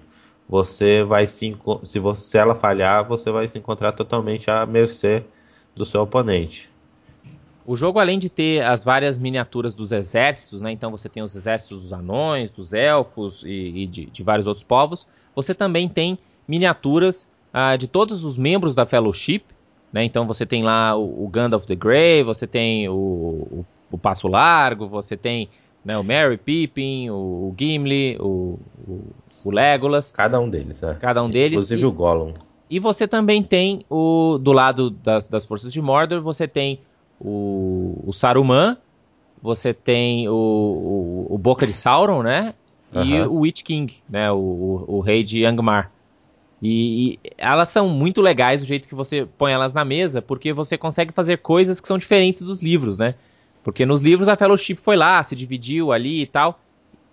você 0.49 1.03
vai 1.03 1.27
se 1.27 1.57
se 1.85 1.99
você 1.99 2.31
se 2.31 2.39
ela 2.39 2.55
falhar, 2.55 3.07
você 3.07 3.31
vai 3.31 3.49
se 3.49 3.59
encontrar 3.59 3.93
totalmente 3.93 4.51
à 4.51 4.67
mercê 4.67 5.25
do 5.75 5.85
seu 5.85 6.03
oponente. 6.03 6.71
O 7.67 7.75
jogo, 7.75 7.99
além 7.99 8.19
de 8.19 8.31
ter 8.31 8.63
as 8.63 8.85
várias 8.85 9.19
miniaturas 9.19 9.75
dos 9.75 9.91
exércitos, 9.91 10.63
né? 10.63 10.71
Então 10.71 10.91
você 10.91 11.09
tem 11.09 11.23
os 11.23 11.35
exércitos 11.35 11.83
dos 11.83 11.93
anões, 11.93 12.51
dos 12.51 12.73
elfos 12.73 13.43
e, 13.45 13.83
e 13.83 13.87
de, 13.87 14.07
de, 14.07 14.23
vários 14.23 14.47
outros 14.47 14.65
povos. 14.65 15.09
Você 15.35 15.53
também 15.53 15.89
tem 15.89 16.17
miniaturas 16.47 17.29
ah, 17.53 17.77
de 17.77 17.89
todos 17.89 18.23
os 18.23 18.39
membros 18.39 18.75
da 18.75 18.87
Fellowship, 18.87 19.43
né? 19.97 20.05
Então 20.05 20.27
você 20.27 20.45
tem 20.45 20.63
lá 20.63 20.95
o, 20.95 21.25
o 21.25 21.27
Gandalf 21.27 21.65
the 21.65 21.75
Grey, 21.75 22.23
você 22.23 22.47
tem 22.47 22.87
o, 22.87 22.93
o, 22.93 23.67
o 23.91 23.97
Passo 23.97 24.29
Largo, 24.29 24.87
você 24.87 25.17
tem 25.17 25.49
né, 25.83 25.97
o 25.97 26.05
Merry 26.05 26.37
Pippin, 26.37 27.09
o, 27.09 27.55
Gimli, 27.59 28.19
o, 28.21 28.59
o, 29.43 29.51
Legolas. 29.51 30.11
Cada 30.11 30.39
um 30.39 30.51
deles, 30.51 30.83
né? 30.83 30.99
Cada 31.01 31.23
um 31.25 31.31
deles. 31.31 31.53
Inclusive 31.53 31.81
e, 31.81 31.87
o 31.87 31.93
Gollum. 31.93 32.35
E 32.69 32.79
você 32.79 33.09
também 33.09 33.43
tem 33.43 33.87
o 33.89 34.37
do 34.37 34.53
lado 34.53 34.91
das, 34.91 35.29
das 35.29 35.47
forças 35.47 35.73
de 35.73 35.81
Mordor, 35.81 36.21
você 36.21 36.47
tem 36.47 36.79
o, 37.19 38.03
o 38.05 38.13
Saruman, 38.13 38.77
você 39.41 39.73
tem 39.73 40.29
o, 40.29 40.35
o, 40.35 41.27
o, 41.31 41.39
Boca 41.39 41.67
de 41.67 41.73
Sauron, 41.73 42.23
né? 42.23 42.53
E 42.93 43.19
o 43.23 43.41
Witch 43.41 43.63
King, 43.63 43.95
né? 44.07 44.31
O, 44.31 44.37
o, 44.37 44.97
o 44.97 45.01
rei 45.01 45.23
de 45.23 45.47
Angmar. 45.47 45.91
E, 46.63 47.19
e, 47.25 47.33
elas 47.37 47.69
são 47.69 47.89
muito 47.89 48.21
legais 48.21 48.61
do 48.61 48.67
jeito 48.67 48.89
que 48.89 48.95
você 48.95 49.27
põe 49.37 49.53
elas 49.53 49.75
na 49.75 49.85
mesa, 49.85 50.23
porque 50.23 50.53
você 50.53 50.79
consegue 50.79 51.13
fazer 51.13 51.39
coisas 51.39 51.81
que 51.81 51.89
são 51.89 51.99
diferentes 51.99 52.43
dos 52.43 52.63
livros, 52.63 52.99
né? 52.99 53.15
Porque 53.63 53.85
nos 53.85 54.03
livros 54.03 54.29
a 54.29 54.37
Fellowship 54.37 54.77
foi 54.77 54.97
lá, 54.97 55.23
se 55.23 55.35
dividiu 55.35 55.93
ali 55.93 56.23
e 56.23 56.27
tal. 56.27 56.61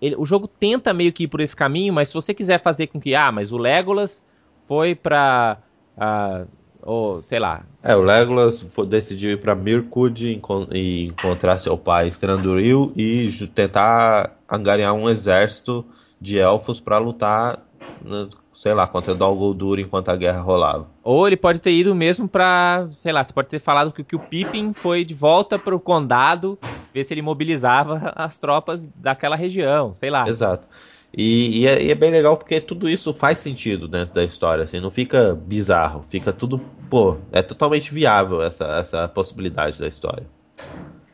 Ele, 0.00 0.16
o 0.16 0.24
jogo 0.24 0.46
tenta 0.46 0.92
meio 0.92 1.12
que 1.12 1.24
ir 1.24 1.28
por 1.28 1.40
esse 1.40 1.54
caminho, 1.54 1.92
mas 1.92 2.08
se 2.08 2.14
você 2.14 2.32
quiser 2.32 2.62
fazer 2.62 2.86
com 2.86 3.00
que, 3.00 3.14
ah, 3.14 3.32
mas 3.32 3.52
o 3.52 3.58
Legolas 3.58 4.24
foi 4.66 4.94
pra. 4.94 5.58
Uh, 5.96 6.46
ou, 6.82 7.22
sei 7.26 7.38
lá. 7.38 7.62
É, 7.82 7.96
o 7.96 8.02
Legolas 8.02 8.64
decidiu 8.86 9.32
ir 9.32 9.40
para 9.40 9.54
Mirkwood 9.54 10.40
e 10.72 11.04
encontrar 11.06 11.58
seu 11.58 11.76
pai 11.78 12.08
Stranduril 12.08 12.92
e 12.94 13.30
tentar 13.54 14.36
angariar 14.48 14.92
um 14.92 15.08
exército 15.08 15.84
de 16.20 16.38
elfos 16.38 16.80
para 16.80 16.98
lutar, 16.98 17.58
né, 18.02 18.28
sei 18.54 18.72
lá, 18.72 18.86
contra 18.86 19.14
Dol 19.14 19.36
Guldur 19.36 19.78
enquanto 19.78 20.08
a 20.08 20.16
guerra 20.16 20.40
rolava. 20.40 20.86
Ou 21.02 21.26
ele 21.26 21.36
pode 21.36 21.60
ter 21.60 21.72
ido 21.72 21.94
mesmo 21.94 22.28
para, 22.28 22.86
sei 22.90 23.12
lá, 23.12 23.22
você 23.22 23.32
pode 23.32 23.48
ter 23.48 23.58
falado 23.58 23.92
que, 23.92 24.04
que 24.04 24.16
o 24.16 24.18
Pippin 24.18 24.72
foi 24.72 25.04
de 25.04 25.14
volta 25.14 25.58
para 25.58 25.74
o 25.74 25.80
condado 25.80 26.58
ver 26.92 27.04
se 27.04 27.12
ele 27.12 27.22
mobilizava 27.22 28.12
as 28.16 28.38
tropas 28.38 28.88
daquela 28.96 29.36
região, 29.36 29.92
sei 29.92 30.10
lá. 30.10 30.26
Exato. 30.28 30.68
E, 31.16 31.60
e, 31.60 31.66
é, 31.66 31.82
e, 31.82 31.90
é, 31.90 31.94
bem 31.94 32.10
legal 32.10 32.36
porque 32.36 32.60
tudo 32.60 32.88
isso 32.88 33.12
faz 33.12 33.38
sentido 33.38 33.86
dentro 33.86 34.14
da 34.14 34.24
história, 34.24 34.64
assim, 34.64 34.80
não 34.80 34.90
fica 34.90 35.34
bizarro, 35.34 36.04
fica 36.08 36.32
tudo, 36.32 36.58
pô, 36.90 37.16
é 37.30 37.40
totalmente 37.40 37.94
viável 37.94 38.42
essa, 38.42 38.64
essa 38.78 39.06
possibilidade 39.06 39.78
da 39.78 39.86
história. 39.86 40.26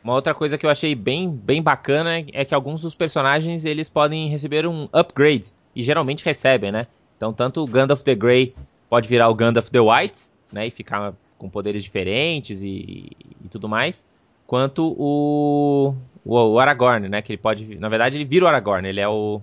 Uma 0.03 0.15
outra 0.15 0.33
coisa 0.33 0.57
que 0.57 0.65
eu 0.65 0.71
achei 0.71 0.95
bem, 0.95 1.31
bem 1.31 1.63
bacana 1.63 2.25
é 2.33 2.45
que 2.47 2.55
alguns 2.55 2.81
dos 2.81 2.95
personagens 2.95 3.67
eles 3.67 3.91
podem 3.91 4.31
receber 4.31 4.67
um 4.67 4.89
upgrade, 4.91 5.53
e 5.75 5.83
geralmente 5.83 6.25
recebem, 6.25 6.73
né? 6.73 6.87
Então 7.21 7.35
tanto 7.35 7.63
o 7.63 7.67
Gandalf 7.67 8.03
the 8.03 8.15
Grey 8.15 8.55
pode 8.89 9.07
virar 9.07 9.29
o 9.29 9.35
Gandalf 9.35 9.69
the 9.69 9.79
White, 9.79 10.23
né, 10.51 10.69
e 10.69 10.71
ficar 10.71 11.13
com 11.37 11.51
poderes 11.51 11.85
diferentes 11.85 12.63
e, 12.63 13.11
e 13.45 13.49
tudo 13.51 13.69
mais, 13.69 14.07
quanto 14.47 14.97
o, 14.99 15.95
o, 16.25 16.53
o 16.53 16.59
Aragorn, 16.59 17.11
né, 17.11 17.21
que 17.21 17.33
ele 17.33 17.37
pode, 17.37 17.79
na 17.79 17.91
verdade 17.91 18.17
ele 18.17 18.25
vira 18.25 18.47
o 18.47 18.49
Aragorn, 18.49 18.89
ele 18.89 19.01
é 19.01 19.07
o 19.09 19.43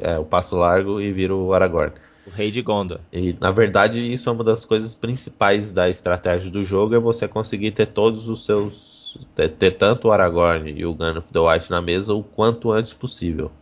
é, 0.00 0.18
o 0.18 0.24
passo 0.24 0.56
largo 0.56 0.98
e 0.98 1.12
vira 1.12 1.34
o 1.34 1.52
Aragorn. 1.52 1.92
O 2.26 2.30
rei 2.30 2.50
de 2.50 2.62
Gondor. 2.62 3.00
E 3.12 3.36
na 3.38 3.50
verdade 3.50 4.00
isso 4.10 4.30
é 4.30 4.32
uma 4.32 4.44
das 4.44 4.64
coisas 4.64 4.94
principais 4.94 5.70
da 5.70 5.90
estratégia 5.90 6.50
do 6.50 6.64
jogo 6.64 6.94
é 6.94 6.98
você 6.98 7.28
conseguir 7.28 7.72
ter 7.72 7.86
todos 7.86 8.30
os 8.30 8.46
seus 8.46 9.18
ter, 9.34 9.50
ter 9.50 9.72
tanto 9.72 10.08
o 10.08 10.12
Aragorn 10.12 10.70
e 10.70 10.86
o 10.86 10.94
Gandalf 10.94 11.26
the 11.30 11.38
White 11.38 11.70
na 11.70 11.82
mesa 11.82 12.14
o 12.14 12.22
quanto 12.22 12.72
antes 12.72 12.94
possível. 12.94 13.52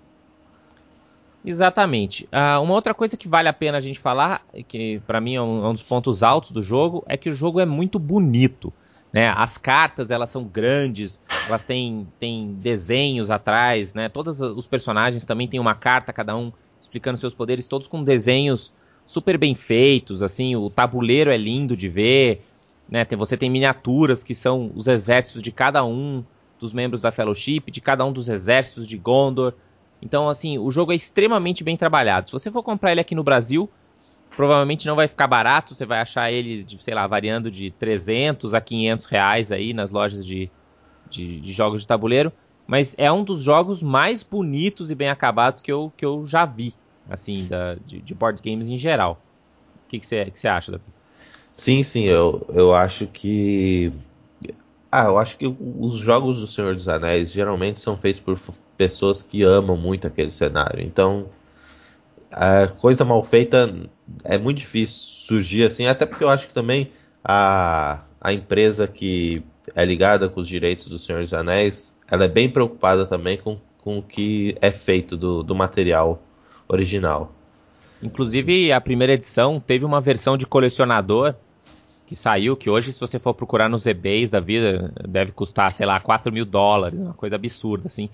Exatamente. 1.48 2.24
Uh, 2.26 2.62
uma 2.62 2.74
outra 2.74 2.92
coisa 2.92 3.16
que 3.16 3.26
vale 3.26 3.48
a 3.48 3.52
pena 3.54 3.78
a 3.78 3.80
gente 3.80 3.98
falar, 3.98 4.42
que 4.68 5.00
para 5.06 5.18
mim 5.18 5.34
é 5.34 5.40
um, 5.40 5.64
é 5.64 5.68
um, 5.68 5.72
dos 5.72 5.82
pontos 5.82 6.22
altos 6.22 6.50
do 6.50 6.62
jogo, 6.62 7.02
é 7.08 7.16
que 7.16 7.30
o 7.30 7.32
jogo 7.32 7.58
é 7.58 7.64
muito 7.64 7.98
bonito. 7.98 8.70
Né? 9.10 9.32
As 9.34 9.56
cartas 9.56 10.10
elas 10.10 10.28
são 10.28 10.44
grandes, 10.44 11.22
elas 11.48 11.64
têm, 11.64 12.06
têm 12.20 12.52
desenhos 12.60 13.30
atrás, 13.30 13.94
né? 13.94 14.10
Todos 14.10 14.42
os 14.42 14.66
personagens 14.66 15.24
também 15.24 15.48
têm 15.48 15.58
uma 15.58 15.74
carta, 15.74 16.12
cada 16.12 16.36
um 16.36 16.52
explicando 16.82 17.16
seus 17.16 17.32
poderes, 17.32 17.66
todos 17.66 17.86
com 17.86 18.04
desenhos 18.04 18.74
super 19.06 19.38
bem 19.38 19.54
feitos, 19.54 20.22
assim, 20.22 20.54
o 20.54 20.68
tabuleiro 20.68 21.30
é 21.30 21.38
lindo 21.38 21.74
de 21.74 21.88
ver, 21.88 22.44
né? 22.86 23.06
Tem, 23.06 23.16
você 23.16 23.38
tem 23.38 23.48
miniaturas 23.48 24.22
que 24.22 24.34
são 24.34 24.70
os 24.74 24.86
exércitos 24.86 25.42
de 25.42 25.50
cada 25.50 25.82
um 25.82 26.22
dos 26.60 26.74
membros 26.74 27.00
da 27.00 27.10
Fellowship, 27.10 27.70
de 27.70 27.80
cada 27.80 28.04
um 28.04 28.12
dos 28.12 28.28
exércitos 28.28 28.86
de 28.86 28.98
Gondor. 28.98 29.54
Então, 30.00 30.28
assim, 30.28 30.58
o 30.58 30.70
jogo 30.70 30.92
é 30.92 30.94
extremamente 30.94 31.64
bem 31.64 31.76
trabalhado. 31.76 32.28
Se 32.28 32.32
você 32.32 32.50
for 32.50 32.62
comprar 32.62 32.92
ele 32.92 33.00
aqui 33.00 33.14
no 33.14 33.24
Brasil, 33.24 33.68
provavelmente 34.36 34.86
não 34.86 34.94
vai 34.94 35.08
ficar 35.08 35.26
barato, 35.26 35.74
você 35.74 35.84
vai 35.84 36.00
achar 36.00 36.30
ele, 36.30 36.62
de, 36.62 36.80
sei 36.80 36.94
lá, 36.94 37.06
variando 37.06 37.50
de 37.50 37.70
300 37.72 38.54
a 38.54 38.60
500 38.60 39.06
reais 39.06 39.50
aí 39.50 39.72
nas 39.72 39.90
lojas 39.90 40.24
de, 40.24 40.50
de, 41.10 41.40
de 41.40 41.52
jogos 41.52 41.82
de 41.82 41.86
tabuleiro. 41.88 42.32
mas 42.66 42.94
é 42.98 43.10
um 43.10 43.24
dos 43.24 43.42
jogos 43.42 43.82
mais 43.82 44.22
bonitos 44.22 44.90
e 44.90 44.94
bem 44.94 45.08
acabados 45.08 45.60
que 45.60 45.72
eu, 45.72 45.92
que 45.96 46.04
eu 46.04 46.24
já 46.24 46.44
vi, 46.44 46.72
assim, 47.10 47.46
da, 47.46 47.74
de, 47.74 48.00
de 48.00 48.14
board 48.14 48.40
games 48.40 48.68
em 48.68 48.76
geral. 48.76 49.20
O 49.86 49.88
que 49.88 49.98
você 49.98 50.26
que 50.26 50.40
que 50.40 50.46
acha, 50.46 50.70
Davi? 50.70 50.84
Sim, 51.52 51.82
sim, 51.82 52.04
eu, 52.04 52.46
eu 52.50 52.72
acho 52.72 53.06
que. 53.08 53.92
Ah, 54.90 55.04
eu 55.04 55.18
acho 55.18 55.36
que 55.36 55.46
os 55.46 55.96
jogos 55.96 56.40
do 56.40 56.46
Senhor 56.46 56.74
dos 56.74 56.88
Anéis 56.88 57.30
geralmente 57.30 57.80
são 57.80 57.96
feitos 57.96 58.22
por 58.22 58.38
pessoas 58.76 59.20
que 59.22 59.42
amam 59.42 59.76
muito 59.76 60.06
aquele 60.06 60.32
cenário. 60.32 60.82
Então, 60.82 61.26
a 62.30 62.68
coisa 62.68 63.04
mal 63.04 63.22
feita 63.22 63.70
é 64.24 64.38
muito 64.38 64.58
difícil 64.58 64.96
surgir 65.26 65.64
assim, 65.64 65.86
até 65.86 66.06
porque 66.06 66.24
eu 66.24 66.28
acho 66.28 66.48
que 66.48 66.54
também 66.54 66.90
a, 67.22 68.02
a 68.20 68.32
empresa 68.32 68.86
que 68.86 69.42
é 69.74 69.84
ligada 69.84 70.28
com 70.28 70.40
os 70.40 70.48
direitos 70.48 70.88
do 70.88 70.98
Senhor 70.98 71.22
dos 71.22 71.34
Anéis, 71.34 71.94
ela 72.10 72.24
é 72.24 72.28
bem 72.28 72.48
preocupada 72.48 73.04
também 73.04 73.36
com, 73.36 73.58
com 73.78 73.98
o 73.98 74.02
que 74.02 74.56
é 74.62 74.70
feito 74.70 75.16
do, 75.16 75.42
do 75.42 75.54
material 75.54 76.22
original. 76.66 77.32
Inclusive, 78.02 78.72
a 78.72 78.80
primeira 78.80 79.14
edição 79.14 79.60
teve 79.60 79.84
uma 79.84 80.00
versão 80.00 80.36
de 80.36 80.46
colecionador 80.46 81.34
que 82.08 82.16
saiu, 82.16 82.56
que 82.56 82.70
hoje, 82.70 82.90
se 82.90 82.98
você 82.98 83.18
for 83.18 83.34
procurar 83.34 83.68
nos 83.68 83.84
eBays 83.84 84.30
da 84.30 84.40
vida, 84.40 84.90
deve 85.06 85.30
custar, 85.30 85.70
sei 85.70 85.84
lá, 85.84 86.00
4 86.00 86.32
mil 86.32 86.46
dólares, 86.46 86.98
uma 86.98 87.12
coisa 87.12 87.36
absurda, 87.36 87.88
assim. 87.88 88.08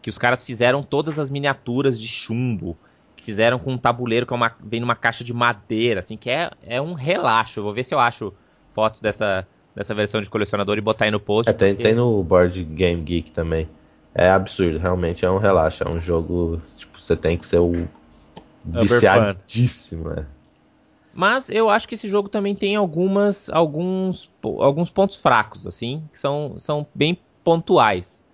Que 0.00 0.08
os 0.08 0.16
caras 0.16 0.44
fizeram 0.44 0.84
todas 0.84 1.18
as 1.18 1.28
miniaturas 1.28 2.00
de 2.00 2.06
chumbo, 2.06 2.78
que 3.16 3.24
fizeram 3.24 3.58
com 3.58 3.72
um 3.72 3.76
tabuleiro 3.76 4.24
que 4.24 4.32
é 4.32 4.36
uma, 4.36 4.52
vem 4.62 4.78
numa 4.78 4.94
caixa 4.94 5.24
de 5.24 5.34
madeira, 5.34 5.98
assim, 5.98 6.16
que 6.16 6.30
é, 6.30 6.48
é 6.64 6.80
um 6.80 6.92
relaxo. 6.92 7.58
Eu 7.58 7.64
vou 7.64 7.74
ver 7.74 7.82
se 7.84 7.92
eu 7.92 7.98
acho 7.98 8.32
fotos 8.70 9.00
dessa, 9.00 9.44
dessa 9.74 9.92
versão 9.96 10.20
de 10.20 10.30
colecionador 10.30 10.78
e 10.78 10.80
botar 10.80 11.06
aí 11.06 11.10
no 11.10 11.18
post. 11.18 11.50
É, 11.50 11.52
tem, 11.52 11.74
porque... 11.74 11.88
tem 11.88 11.96
no 11.96 12.22
Board 12.22 12.62
Game 12.62 13.02
Geek 13.02 13.32
também. 13.32 13.68
É 14.14 14.30
absurdo, 14.30 14.78
realmente 14.78 15.24
é 15.24 15.30
um 15.30 15.38
relaxo, 15.38 15.82
é 15.82 15.88
um 15.88 15.98
jogo, 15.98 16.62
tipo, 16.76 17.00
você 17.00 17.16
tem 17.16 17.36
que 17.36 17.44
ser 17.44 17.58
o 17.58 17.88
viciadíssimo, 18.64 20.10
né? 20.10 20.24
Mas 21.12 21.50
eu 21.50 21.68
acho 21.68 21.88
que 21.88 21.94
esse 21.94 22.08
jogo 22.08 22.28
também 22.28 22.54
tem 22.54 22.76
algumas, 22.76 23.50
alguns, 23.50 24.30
alguns 24.42 24.90
pontos 24.90 25.16
fracos, 25.16 25.66
assim, 25.66 26.04
que 26.12 26.18
são, 26.18 26.54
são 26.58 26.86
bem 26.94 27.18
pontuais. 27.42 28.24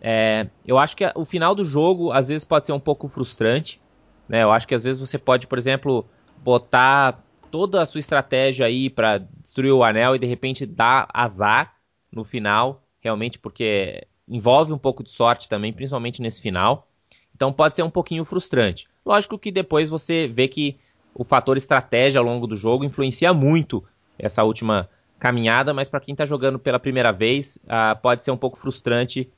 É, 0.00 0.48
eu 0.66 0.78
acho 0.78 0.96
que 0.96 1.04
o 1.14 1.24
final 1.24 1.54
do 1.54 1.64
jogo 1.64 2.12
às 2.12 2.28
vezes 2.28 2.44
pode 2.44 2.66
ser 2.66 2.72
um 2.72 2.80
pouco 2.80 3.08
frustrante. 3.08 3.80
Né? 4.28 4.42
Eu 4.42 4.52
acho 4.52 4.66
que 4.66 4.74
às 4.74 4.84
vezes 4.84 5.00
você 5.00 5.18
pode, 5.18 5.46
por 5.46 5.58
exemplo, 5.58 6.06
botar 6.38 7.22
toda 7.50 7.82
a 7.82 7.86
sua 7.86 7.98
estratégia 7.98 8.66
aí 8.66 8.88
para 8.88 9.18
destruir 9.18 9.72
o 9.72 9.82
anel 9.82 10.14
e 10.14 10.18
de 10.18 10.26
repente 10.26 10.64
dar 10.64 11.08
azar 11.12 11.74
no 12.12 12.24
final, 12.24 12.82
realmente, 13.00 13.38
porque 13.38 14.06
envolve 14.28 14.72
um 14.72 14.78
pouco 14.78 15.02
de 15.02 15.10
sorte 15.10 15.48
também, 15.48 15.72
principalmente 15.72 16.22
nesse 16.22 16.40
final. 16.40 16.88
Então 17.34 17.52
pode 17.52 17.74
ser 17.74 17.82
um 17.82 17.90
pouquinho 17.90 18.24
frustrante. 18.24 18.86
Lógico 19.04 19.38
que 19.38 19.50
depois 19.50 19.90
você 19.90 20.28
vê 20.28 20.46
que 20.46 20.78
o 21.14 21.24
fator 21.24 21.56
estratégia 21.56 22.18
ao 22.18 22.24
longo 22.24 22.46
do 22.46 22.56
jogo 22.56 22.84
influencia 22.84 23.32
muito 23.32 23.84
essa 24.18 24.42
última 24.42 24.88
caminhada, 25.18 25.74
mas 25.74 25.88
para 25.88 26.00
quem 26.00 26.12
está 26.12 26.24
jogando 26.24 26.58
pela 26.58 26.78
primeira 26.78 27.12
vez, 27.12 27.58
uh, 27.64 28.00
pode 28.00 28.24
ser 28.24 28.30
um 28.30 28.36
pouco 28.36 28.58
frustrante 28.58 29.30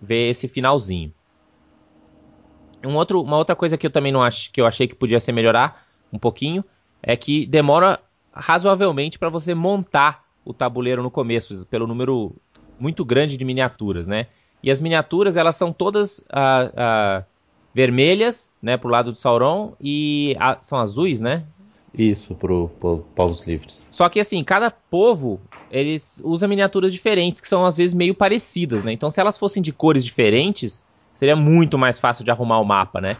ver 0.00 0.28
esse 0.28 0.46
finalzinho. 0.46 1.12
Um 2.84 2.96
outro, 2.96 3.22
uma 3.22 3.38
outra 3.38 3.54
coisa 3.54 3.78
que 3.78 3.86
eu 3.86 3.90
também 3.90 4.12
não 4.12 4.22
acho 4.22 4.52
que 4.52 4.60
eu 4.60 4.66
achei 4.66 4.88
que 4.88 4.94
podia 4.94 5.20
ser 5.20 5.32
melhorar 5.32 5.86
um 6.12 6.18
pouquinho 6.18 6.64
é 7.02 7.16
que 7.16 7.46
demora 7.46 8.00
razoavelmente 8.32 9.18
para 9.18 9.28
você 9.28 9.54
montar 9.54 10.24
o 10.44 10.52
tabuleiro 10.52 11.02
no 11.02 11.10
começo, 11.10 11.66
pelo 11.66 11.86
número 11.86 12.34
muito 12.78 13.04
grande 13.04 13.36
de 13.36 13.44
miniaturas, 13.44 14.06
né? 14.06 14.26
E 14.62 14.70
as 14.70 14.80
miniaturas 14.80 15.36
elas 15.36 15.56
são 15.56 15.72
todas 15.72 16.18
uh, 16.18 17.22
uh, 17.22 17.24
vermelhas, 17.74 18.50
né, 18.60 18.76
pro 18.76 18.90
lado 18.90 19.12
do 19.12 19.18
Sauron 19.18 19.72
e 19.80 20.36
a, 20.38 20.58
são 20.60 20.78
azuis, 20.78 21.20
né? 21.20 21.44
Isso, 21.96 22.34
pro, 22.34 22.68
pro 22.80 22.98
povos 23.14 23.46
livres. 23.46 23.86
Só 23.90 24.08
que 24.08 24.20
assim, 24.20 24.42
cada 24.42 24.70
povo, 24.70 25.40
eles 25.70 26.22
usa 26.24 26.48
miniaturas 26.48 26.92
diferentes, 26.92 27.40
que 27.40 27.48
são 27.48 27.66
às 27.66 27.76
vezes 27.76 27.94
meio 27.94 28.14
parecidas, 28.14 28.84
né? 28.84 28.92
Então 28.92 29.10
se 29.10 29.20
elas 29.20 29.38
fossem 29.38 29.62
de 29.62 29.72
cores 29.72 30.04
diferentes, 30.04 30.84
seria 31.14 31.36
muito 31.36 31.78
mais 31.78 31.98
fácil 31.98 32.24
de 32.24 32.30
arrumar 32.30 32.58
o 32.60 32.64
mapa, 32.64 33.00
né? 33.00 33.16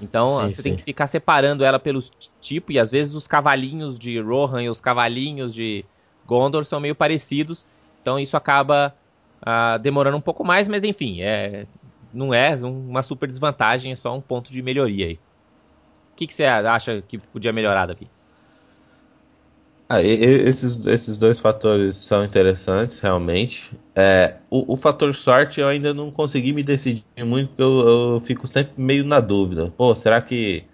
Então 0.00 0.40
sim, 0.40 0.50
você 0.50 0.56
sim. 0.56 0.62
tem 0.62 0.76
que 0.76 0.82
ficar 0.82 1.06
separando 1.06 1.64
ela 1.64 1.78
pelos 1.78 2.12
tipo 2.40 2.70
e 2.72 2.78
às 2.78 2.90
vezes 2.90 3.14
os 3.14 3.26
cavalinhos 3.26 3.98
de 3.98 4.20
Rohan 4.20 4.62
e 4.62 4.68
os 4.68 4.80
cavalinhos 4.80 5.54
de 5.54 5.84
Gondor 6.26 6.64
são 6.64 6.80
meio 6.80 6.94
parecidos. 6.94 7.66
Então 8.02 8.18
isso 8.18 8.36
acaba 8.36 8.94
uh, 9.42 9.78
demorando 9.78 10.16
um 10.16 10.20
pouco 10.20 10.44
mais, 10.44 10.68
mas 10.68 10.84
enfim, 10.84 11.22
é, 11.22 11.66
não 12.12 12.32
é 12.32 12.54
uma 12.56 13.02
super 13.02 13.28
desvantagem, 13.28 13.92
é 13.92 13.96
só 13.96 14.16
um 14.16 14.20
ponto 14.20 14.52
de 14.52 14.62
melhoria 14.62 15.06
aí. 15.06 15.18
O 16.12 16.16
que, 16.16 16.26
que 16.26 16.34
você 16.34 16.44
acha 16.44 17.02
que 17.02 17.18
podia 17.18 17.52
melhorar, 17.52 17.86
Davi? 17.86 18.08
Ah, 19.88 20.02
esses, 20.02 20.84
esses 20.84 21.16
dois 21.16 21.38
fatores 21.38 21.96
são 21.96 22.24
interessantes, 22.24 22.98
realmente. 22.98 23.70
É, 23.94 24.34
o, 24.50 24.72
o, 24.72 24.76
fator 24.76 25.14
sorte 25.14 25.60
eu 25.60 25.68
ainda 25.68 25.94
não 25.94 26.10
consegui 26.10 26.52
me 26.52 26.62
decidir 26.62 27.04
muito, 27.24 27.50
porque 27.50 27.62
eu, 27.62 27.88
eu, 28.14 28.20
fico 28.20 28.48
sempre 28.48 28.82
meio 28.82 29.04
na 29.04 29.20
dúvida. 29.20 29.72
Pô, 29.76 29.94
será 29.94 30.20
que 30.20 30.64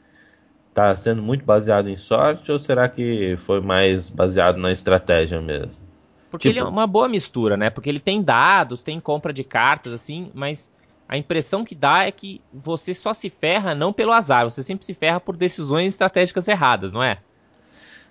tá 0.73 0.97
sendo 0.97 1.23
muito 1.23 1.45
baseado 1.45 1.91
em 1.91 1.97
sorte 1.97 2.51
ou 2.51 2.59
será 2.59 2.89
que 2.89 3.37
foi 3.45 3.61
mais 3.61 4.09
baseado 4.09 4.57
na 4.57 4.73
estratégia 4.73 5.43
mesmo? 5.43 5.83
Porque 6.31 6.49
tipo... 6.49 6.59
ele 6.59 6.67
é 6.67 6.69
uma 6.69 6.87
boa 6.87 7.07
mistura, 7.07 7.55
né? 7.55 7.69
Porque 7.69 7.91
ele 7.91 8.01
tem 8.01 8.23
dados, 8.23 8.83
tem 8.83 8.99
compra 8.99 9.31
de 9.35 9.45
cartas, 9.45 9.93
assim, 9.93 10.31
mas 10.33 10.73
a 11.13 11.19
impressão 11.19 11.63
que 11.63 11.75
dá 11.75 12.07
é 12.07 12.11
que 12.11 12.41
você 12.51 12.95
só 12.95 13.13
se 13.13 13.29
ferra 13.29 13.75
não 13.75 13.93
pelo 13.93 14.13
azar, 14.13 14.45
você 14.51 14.63
sempre 14.63 14.87
se 14.87 14.95
ferra 14.95 15.21
por 15.21 15.37
decisões 15.37 15.89
estratégicas 15.89 16.49
erradas, 16.49 16.91
não 16.91 17.03
é? 17.03 17.19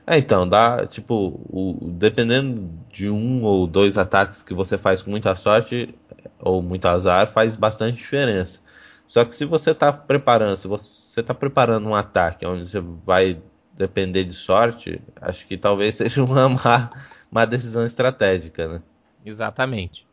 É, 0.06 0.20
então, 0.20 0.48
dá, 0.48 0.86
tipo, 0.86 1.42
o, 1.50 1.80
dependendo 1.82 2.72
de 2.92 3.10
um 3.10 3.44
ou 3.44 3.66
dois 3.66 3.98
ataques 3.98 4.44
que 4.44 4.54
você 4.54 4.78
faz 4.78 5.02
com 5.02 5.10
muita 5.10 5.36
sorte 5.36 5.96
ou 6.38 6.62
muito 6.62 6.88
azar, 6.88 7.26
faz 7.26 7.56
bastante 7.56 7.98
diferença. 7.98 8.60
Só 9.08 9.26
que 9.26 9.36
se 9.36 9.46
você 9.46 9.72
está 9.72 9.92
preparando, 9.92 10.60
se 10.60 10.68
você 10.68 11.22
está 11.22 11.34
preparando 11.34 11.90
um 11.90 11.96
ataque 11.96 12.46
onde 12.46 12.70
você 12.70 12.80
vai 12.80 13.42
depender 13.74 14.26
de 14.26 14.34
sorte, 14.34 15.02
acho 15.20 15.48
que 15.48 15.58
talvez 15.58 15.96
seja 15.98 16.24
uma 16.24 16.48
má, 16.48 16.90
má 17.32 17.46
decisão 17.46 17.84
estratégica, 17.84 18.68
né? 18.68 18.82
Exatamente. 19.26 20.11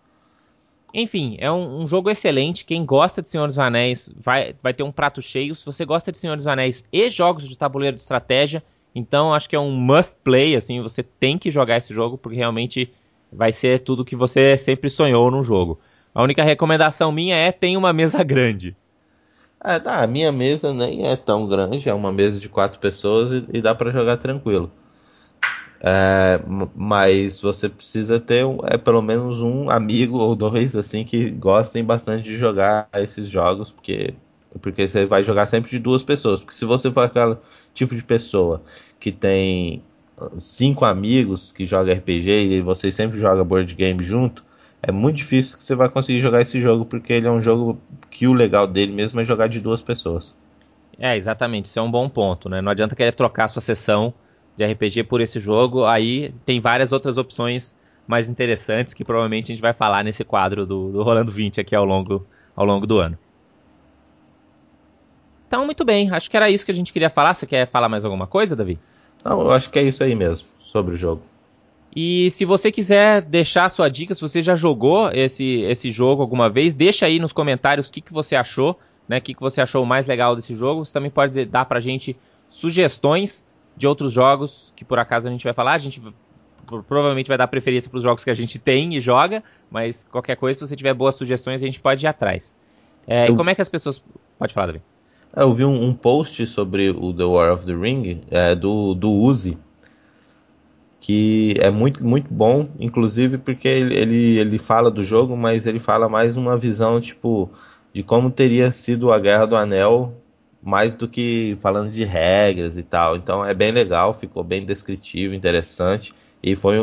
Enfim, 0.92 1.37
é 1.38 1.50
um, 1.50 1.83
um, 1.83 1.87
jogo 1.87 2.09
excelente. 2.09 2.64
Quem 2.64 2.85
gosta 2.85 3.21
de 3.21 3.28
Senhor 3.28 3.47
dos 3.47 3.59
Anéis 3.59 4.12
vai, 4.18 4.54
vai 4.62 4.73
ter 4.73 4.83
um 4.83 4.92
prato 4.92 5.21
cheio. 5.21 5.54
Se 5.54 5.64
você 5.64 5.85
gosta 5.85 6.11
de 6.11 6.18
Senhor 6.18 6.37
dos 6.37 6.47
Anéis 6.47 6.85
e 6.92 7.11
jogos 7.11 7.49
de 7.49 7.57
tabuleiro 7.57 7.97
de 7.97 8.02
estratégia, 8.02 8.62
então 8.95 9.35
acho 9.35 9.49
que 9.49 9.57
é 9.57 9.61
um 9.61 9.71
must 9.71 10.18
play. 10.25 10.57
Assim, 10.57 10.80
você 10.80 11.02
tem 11.02 11.37
que 11.37 11.50
jogar 11.50 11.76
esse 11.76 11.92
jogo 11.92 12.16
porque 12.16 12.37
realmente 12.37 12.90
vai 13.30 13.52
ser 13.52 13.80
tudo 13.80 14.04
que 14.04 14.16
você 14.16 14.57
sempre 14.57 14.88
sonhou 14.88 15.30
num 15.30 15.42
jogo. 15.42 15.78
A 16.14 16.23
única 16.23 16.42
recomendação 16.42 17.12
minha 17.12 17.37
é 17.37 17.52
tenha 17.52 17.78
uma 17.78 17.92
mesa 17.92 18.23
grande. 18.25 18.75
É, 19.62 19.78
tá, 19.78 20.02
a 20.02 20.07
minha 20.07 20.30
mesa 20.30 20.73
nem 20.73 21.07
é 21.07 21.16
tão 21.16 21.47
grande, 21.47 21.88
é 21.88 21.92
uma 21.92 22.12
mesa 22.12 22.38
de 22.38 22.49
quatro 22.49 22.78
pessoas 22.78 23.33
e, 23.33 23.59
e 23.59 23.61
dá 23.61 23.75
para 23.75 23.90
jogar 23.90 24.16
tranquilo. 24.16 24.71
É, 25.80 26.40
mas 26.75 27.40
você 27.40 27.68
precisa 27.68 28.18
ter 28.18 28.44
é, 28.64 28.76
pelo 28.76 29.00
menos 29.00 29.42
um 29.42 29.70
amigo 29.70 30.18
ou 30.18 30.35
dois 30.35 30.75
assim 30.75 31.04
que 31.04 31.30
gostem 31.30 31.85
bastante 31.85 32.25
de 32.25 32.37
jogar 32.37 32.88
esses 32.94 33.28
jogos, 33.28 33.70
porque, 33.70 34.14
porque 34.61 34.88
você 34.88 35.06
vai 35.06 35.23
jogar 35.23 35.47
sempre 35.47 35.70
de 35.70 35.78
duas 35.78 36.02
pessoas. 36.02 36.40
Porque 36.40 36.54
se 36.54 36.64
você 36.64 36.90
for 36.90 37.02
aquele 37.02 37.37
tipo 37.73 37.94
de 37.94 38.02
pessoa 38.02 38.62
que 38.99 39.12
tem 39.12 39.82
cinco 40.38 40.85
amigos 40.85 41.52
que 41.52 41.64
joga 41.64 41.92
RPG 41.92 42.30
e 42.30 42.61
você 42.61 42.90
sempre 42.90 43.18
joga 43.20 43.44
board 43.44 43.73
game 43.75 44.02
junto, 44.02 44.44
é 44.82 44.90
muito 44.92 45.16
difícil 45.16 45.58
que 45.58 45.64
você 45.64 45.75
vai 45.75 45.88
conseguir 45.88 46.20
jogar 46.20 46.40
esse 46.40 46.61
jogo, 46.61 46.85
porque 46.85 47.12
ele 47.12 47.26
é 47.26 47.30
um 47.30 47.42
jogo 47.42 47.80
que 48.11 48.26
o 48.26 48.32
legal 48.32 48.66
dele 48.66 48.92
mesmo 48.92 49.20
é 49.20 49.25
jogar 49.25 49.49
de 49.49 49.61
duas 49.61 49.80
pessoas. 49.82 50.35
É, 50.99 51.16
exatamente, 51.16 51.66
isso 51.66 51.78
é 51.78 51.82
um 51.82 51.90
bom 51.90 52.08
ponto, 52.08 52.49
né? 52.49 52.61
Não 52.61 52.73
adianta 52.73 52.97
querer 52.97 53.12
trocar 53.12 53.44
a 53.44 53.49
sua 53.49 53.62
sessão 53.62 54.12
de 54.58 54.64
RPG 54.64 55.04
por 55.04 55.20
esse 55.20 55.38
jogo, 55.38 55.84
aí 55.84 56.34
tem 56.44 56.60
várias 56.60 56.90
outras 56.90 57.16
opções 57.16 57.76
mais 58.08 58.28
interessantes 58.28 58.92
que 58.92 59.04
provavelmente 59.04 59.52
a 59.52 59.54
gente 59.54 59.62
vai 59.62 59.72
falar 59.72 60.02
nesse 60.02 60.24
quadro 60.24 60.66
do, 60.66 60.90
do 60.90 61.02
Rolando 61.04 61.30
20 61.30 61.60
aqui 61.60 61.76
ao 61.76 61.84
longo, 61.84 62.26
ao 62.56 62.66
longo 62.66 62.84
do 62.84 62.98
ano. 62.98 63.16
Então, 65.46 65.64
muito 65.64 65.84
bem, 65.84 66.10
acho 66.10 66.28
que 66.28 66.36
era 66.36 66.50
isso 66.50 66.64
que 66.64 66.72
a 66.72 66.74
gente 66.74 66.92
queria 66.92 67.08
falar. 67.08 67.34
Você 67.34 67.46
quer 67.46 67.68
falar 67.68 67.88
mais 67.88 68.04
alguma 68.04 68.26
coisa, 68.26 68.56
Davi? 68.56 68.78
Não, 69.24 69.40
eu 69.42 69.52
acho 69.52 69.70
que 69.70 69.78
é 69.78 69.82
isso 69.82 70.02
aí 70.02 70.14
mesmo, 70.14 70.48
sobre 70.60 70.94
o 70.94 70.98
jogo. 70.98 71.22
E 71.94 72.28
se 72.32 72.44
você 72.44 72.72
quiser 72.72 73.22
deixar 73.22 73.70
sua 73.70 73.88
dica, 73.88 74.14
se 74.14 74.20
você 74.20 74.42
já 74.42 74.56
jogou 74.56 75.08
esse, 75.12 75.60
esse 75.62 75.92
jogo 75.92 76.20
alguma 76.20 76.50
vez, 76.50 76.74
deixa 76.74 77.06
aí 77.06 77.20
nos 77.20 77.32
comentários 77.32 77.86
o 77.86 77.92
que, 77.92 78.00
que 78.00 78.12
você 78.12 78.34
achou, 78.34 78.78
né? 79.08 79.18
O 79.18 79.20
que, 79.22 79.34
que 79.34 79.40
você 79.40 79.60
achou 79.60 79.86
mais 79.86 80.08
legal 80.08 80.34
desse 80.34 80.54
jogo. 80.54 80.84
Você 80.84 80.92
também 80.92 81.10
pode 81.10 81.44
dar 81.44 81.64
pra 81.64 81.80
gente 81.80 82.16
sugestões 82.50 83.46
de 83.78 83.87
outros 83.87 84.12
jogos 84.12 84.73
que 84.76 84.85
por 84.85 84.99
acaso 84.99 85.28
a 85.28 85.30
gente 85.30 85.44
vai 85.44 85.54
falar. 85.54 85.73
A 85.73 85.78
gente 85.78 86.02
provavelmente 86.87 87.28
vai 87.28 87.38
dar 87.38 87.47
preferência 87.47 87.88
para 87.88 87.97
os 87.97 88.02
jogos 88.02 88.25
que 88.25 88.30
a 88.30 88.35
gente 88.35 88.58
tem 88.58 88.94
e 88.94 89.00
joga, 89.00 89.42
mas 89.70 90.06
qualquer 90.11 90.37
coisa, 90.37 90.58
se 90.58 90.68
você 90.68 90.76
tiver 90.76 90.92
boas 90.92 91.14
sugestões, 91.14 91.62
a 91.62 91.66
gente 91.66 91.80
pode 91.80 92.04
ir 92.04 92.08
atrás. 92.08 92.54
É, 93.06 93.28
eu... 93.28 93.32
E 93.32 93.37
como 93.37 93.49
é 93.49 93.54
que 93.54 93.62
as 93.62 93.68
pessoas. 93.68 94.04
Pode 94.38 94.52
falar, 94.52 94.66
Davi. 94.66 94.82
Eu 95.35 95.52
vi 95.52 95.64
um, 95.64 95.85
um 95.85 95.94
post 95.94 96.47
sobre 96.47 96.90
o 96.90 97.12
The 97.12 97.25
War 97.25 97.52
of 97.52 97.64
the 97.64 97.75
Ring, 97.75 98.23
é, 98.30 98.54
do, 98.54 98.94
do 98.94 99.11
Uzi, 99.11 99.58
que 101.00 101.54
é 101.58 101.70
muito, 101.70 102.04
muito 102.04 102.32
bom, 102.32 102.68
inclusive 102.78 103.38
porque 103.38 103.68
ele, 103.68 103.94
ele, 103.94 104.38
ele 104.38 104.58
fala 104.58 104.90
do 104.90 105.04
jogo, 105.04 105.37
mas 105.37 105.66
ele 105.66 105.78
fala 105.78 106.08
mais 106.08 106.37
uma 106.37 106.56
visão, 106.56 107.00
tipo, 107.00 107.50
de 107.92 108.02
como 108.02 108.30
teria 108.30 108.73
sido 108.73 109.12
a 109.12 109.18
Guerra 109.18 109.47
do 109.47 109.56
Anel, 109.56 110.14
mais 110.68 110.94
do 110.94 111.08
que 111.08 111.56
falando 111.62 111.90
de 111.90 112.04
regras 112.04 112.76
e 112.76 112.82
tal. 112.82 113.16
Então 113.16 113.42
é 113.42 113.54
bem 113.54 113.72
legal, 113.72 114.12
ficou 114.12 114.44
bem 114.44 114.66
descritivo, 114.66 115.34
interessante. 115.34 116.12
E 116.42 116.54
foi, 116.54 116.76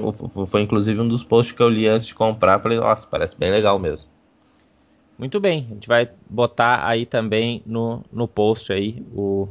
foi 0.48 0.62
inclusive 0.62 1.00
um 1.00 1.08
dos 1.08 1.24
posts 1.24 1.56
que 1.56 1.62
eu 1.62 1.70
li 1.70 1.88
antes 1.88 2.08
de 2.08 2.15
comprar. 2.15 2.60
Falei, 2.60 2.80
nossa, 2.80 3.08
parece 3.08 3.38
bem 3.38 3.51
legal 3.51 3.77
mesmo. 3.80 4.10
Muito 5.18 5.39
bem, 5.39 5.68
a 5.70 5.74
gente 5.75 5.88
vai 5.88 6.10
botar 6.27 6.86
aí 6.86 7.06
também 7.06 7.62
no, 7.65 8.04
no 8.12 8.27
post 8.27 8.74
aí 8.74 9.06
o, 9.13 9.48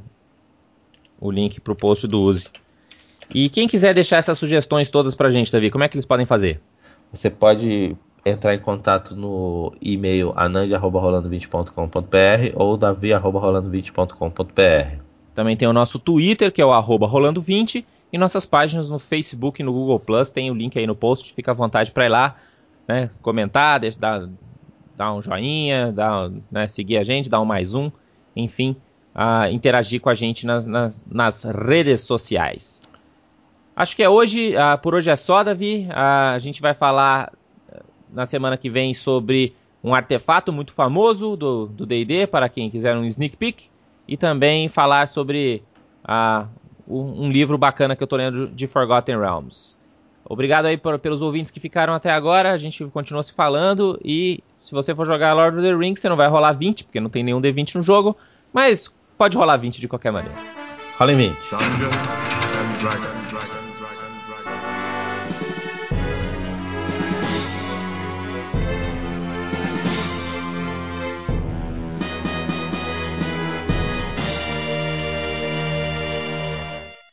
o 1.18 1.30
link 1.30 1.60
para 1.60 1.72
o 1.72 1.76
post 1.76 2.06
do 2.06 2.20
Use. 2.20 2.50
E 3.32 3.48
quem 3.48 3.68
quiser 3.68 3.94
deixar 3.94 4.18
essas 4.18 4.38
sugestões 4.38 4.90
todas 4.90 5.14
pra 5.14 5.30
gente, 5.30 5.50
Davi, 5.50 5.70
como 5.70 5.84
é 5.84 5.88
que 5.88 5.96
eles 5.96 6.04
podem 6.04 6.26
fazer? 6.26 6.60
Você 7.12 7.30
pode 7.30 7.96
entrar 8.24 8.54
em 8.54 8.58
contato 8.58 9.14
no 9.14 9.72
e-mail 9.80 10.32
anand.rolando20.com.br 10.34 12.54
ou 12.54 12.76
davi.rolando20.com.br. 12.76 15.04
Também 15.34 15.56
tem 15.56 15.68
o 15.68 15.72
nosso 15.72 15.98
Twitter, 15.98 16.52
que 16.52 16.62
é 16.62 16.64
o 16.64 16.72
arroba 16.72 17.08
rolando20, 17.08 17.84
e 18.12 18.18
nossas 18.18 18.46
páginas 18.46 18.88
no 18.88 18.98
Facebook 18.98 19.60
e 19.60 19.64
no 19.64 19.72
Google 19.72 19.98
Plus. 19.98 20.30
Tem 20.30 20.50
o 20.50 20.54
link 20.54 20.78
aí 20.78 20.86
no 20.86 20.94
post, 20.94 21.34
fica 21.34 21.50
à 21.50 21.54
vontade 21.54 21.90
para 21.90 22.06
ir 22.06 22.08
lá, 22.08 22.36
né, 22.86 23.10
comentar, 23.20 23.80
dar, 23.98 24.28
dar 24.96 25.12
um 25.12 25.20
joinha, 25.20 25.92
dar, 25.92 26.30
né, 26.50 26.68
seguir 26.68 26.98
a 26.98 27.02
gente, 27.02 27.28
dar 27.28 27.40
um 27.40 27.44
mais 27.44 27.74
um, 27.74 27.90
enfim, 28.36 28.76
uh, 29.14 29.52
interagir 29.52 30.00
com 30.00 30.08
a 30.08 30.14
gente 30.14 30.46
nas, 30.46 30.66
nas, 30.66 31.06
nas 31.10 31.44
redes 31.44 32.02
sociais. 32.02 32.82
Acho 33.76 33.96
que 33.96 34.04
é 34.04 34.08
hoje, 34.08 34.54
uh, 34.54 34.78
por 34.78 34.94
hoje 34.94 35.10
é 35.10 35.16
só, 35.16 35.42
Davi. 35.42 35.88
Uh, 35.90 36.34
a 36.34 36.38
gente 36.38 36.62
vai 36.62 36.74
falar 36.74 37.32
na 38.14 38.26
semana 38.26 38.56
que 38.56 38.70
vem 38.70 38.94
sobre 38.94 39.54
um 39.82 39.94
artefato 39.94 40.52
muito 40.52 40.72
famoso 40.72 41.36
do 41.36 41.84
D&D, 41.84 42.26
para 42.26 42.48
quem 42.48 42.70
quiser 42.70 42.96
um 42.96 43.04
sneak 43.04 43.36
peek, 43.36 43.66
e 44.08 44.16
também 44.16 44.68
falar 44.68 45.08
sobre 45.08 45.62
um, 46.88 47.24
um, 47.24 47.30
livro 47.30 47.58
bacana 47.58 47.94
que 47.94 48.02
eu 48.02 48.06
estou 48.06 48.18
lendo 48.18 48.48
de 48.48 48.66
Forgotten 48.66 49.18
Realms. 49.18 49.76
Obrigado 50.24 50.66
aí 50.66 50.78
por, 50.78 50.98
pelos 50.98 51.20
ouvintes 51.20 51.50
que 51.50 51.60
ficaram 51.60 51.92
até 51.92 52.10
agora, 52.10 52.52
a 52.52 52.56
gente 52.56 52.82
continua 52.86 53.22
se 53.22 53.34
falando, 53.34 54.00
e 54.02 54.42
se 54.56 54.72
você 54.72 54.94
for 54.94 55.06
jogar 55.06 55.34
Lord 55.34 55.58
of 55.58 55.66
the 55.66 55.74
Rings, 55.74 56.00
você 56.00 56.08
não 56.08 56.16
vai 56.16 56.28
rolar 56.28 56.52
20, 56.52 56.84
porque 56.84 57.00
não 57.00 57.10
tem 57.10 57.22
nenhum 57.22 57.40
D20 57.42 57.74
no 57.74 57.82
jogo, 57.82 58.16
mas 58.52 58.94
pode 59.18 59.36
rolar 59.36 59.58
20 59.58 59.80
de 59.80 59.88
qualquer 59.88 60.12
maneira. 60.12 60.36
Rola 60.98 61.12
em 61.12 61.16
20. 61.16 61.28
Dungeons 61.50 61.92
and 61.92 62.78
Dragons. 62.80 63.63